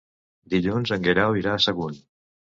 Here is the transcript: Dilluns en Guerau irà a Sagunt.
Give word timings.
Dilluns 0.53 0.93
en 0.97 1.03
Guerau 1.09 1.39
irà 1.43 1.53
a 1.53 1.61
Sagunt. 1.69 2.03